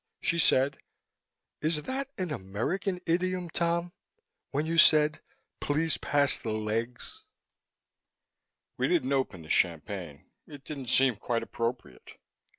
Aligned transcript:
She 0.19 0.39
said, 0.39 0.77
"Is 1.61 1.83
that 1.83 2.09
an 2.17 2.31
American 2.31 3.01
idiom, 3.05 3.51
Tom, 3.51 3.93
when 4.49 4.65
you 4.65 4.79
said, 4.79 5.21
'Please 5.59 5.99
pass 5.99 6.39
the 6.39 6.49
legs'?" 6.53 7.23
We 8.77 8.87
didn't 8.87 9.13
open 9.13 9.43
the 9.43 9.49
champagne: 9.51 10.25
it 10.47 10.63
didn't 10.63 10.87
seem 10.89 11.17
quite 11.17 11.43
appropriate. 11.43 12.17